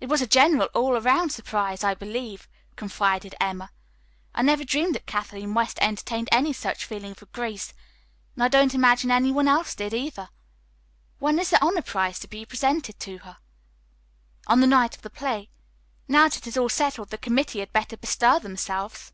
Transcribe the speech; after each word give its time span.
"It 0.00 0.08
was 0.08 0.22
a 0.22 0.26
general 0.28 0.68
all 0.72 0.96
around 0.96 1.30
surprise, 1.30 1.82
I 1.82 1.92
believe," 1.92 2.46
confided 2.76 3.34
Emma. 3.40 3.72
"I 4.32 4.42
never 4.42 4.62
dreamed 4.62 4.94
that 4.94 5.06
Kathleen 5.08 5.52
West 5.52 5.78
entertained 5.80 6.28
any 6.30 6.52
such 6.52 6.84
feeling 6.84 7.12
for 7.12 7.26
Grace, 7.26 7.74
and 8.36 8.44
I 8.44 8.46
don't 8.46 8.72
imagine 8.72 9.10
any 9.10 9.32
one 9.32 9.48
else 9.48 9.74
did, 9.74 9.92
either. 9.92 10.28
When 11.18 11.40
is 11.40 11.50
the 11.50 11.60
honor 11.60 11.82
prize 11.82 12.20
to 12.20 12.28
be 12.28 12.44
presented 12.46 13.00
to 13.00 13.18
her?" 13.24 13.38
"On 14.46 14.60
the 14.60 14.68
night 14.68 14.94
of 14.94 15.02
the 15.02 15.10
play. 15.10 15.50
Now 16.06 16.28
that 16.28 16.36
it 16.36 16.46
is 16.46 16.56
all 16.56 16.68
settled, 16.68 17.10
the 17.10 17.18
play 17.18 17.24
committee 17.26 17.58
had 17.58 17.72
better 17.72 17.96
bestir 17.96 18.38
themselves." 18.38 19.10